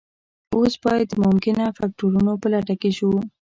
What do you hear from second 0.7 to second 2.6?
باید د ممکنه فکتورونو په